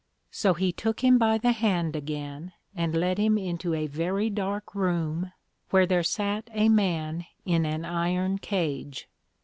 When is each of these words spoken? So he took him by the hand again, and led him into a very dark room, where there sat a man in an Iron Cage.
So 0.31 0.55
he 0.55 0.71
took 0.71 1.03
him 1.03 1.19
by 1.19 1.37
the 1.37 1.51
hand 1.51 1.95
again, 1.95 2.53
and 2.75 2.95
led 2.95 3.19
him 3.19 3.37
into 3.37 3.75
a 3.75 3.85
very 3.85 4.31
dark 4.31 4.73
room, 4.73 5.31
where 5.69 5.85
there 5.85 6.01
sat 6.01 6.49
a 6.55 6.69
man 6.69 7.27
in 7.45 7.67
an 7.67 7.85
Iron 7.85 8.39
Cage. 8.39 9.07